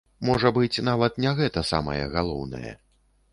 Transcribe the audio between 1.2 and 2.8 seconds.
не гэта самае галоўнае.